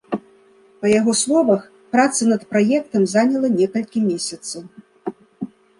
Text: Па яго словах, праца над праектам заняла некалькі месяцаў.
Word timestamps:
Па 0.83 0.87
яго 0.99 1.11
словах, 1.23 1.61
праца 1.97 2.21
над 2.31 2.41
праектам 2.55 3.01
заняла 3.15 3.47
некалькі 3.61 3.99
месяцаў. 4.11 4.61